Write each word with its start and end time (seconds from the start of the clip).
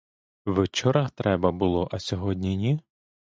Вчора 0.45 1.09
треба 1.09 1.51
було, 1.51 1.89
а 1.91 1.99
сьогодні 1.99 2.57
ні? 2.57 2.79